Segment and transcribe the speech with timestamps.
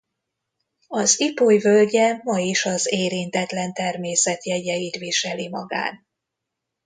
[0.87, 6.07] Az Ipoly völgye ma is az érintetlen természet jegyeit viseli magán.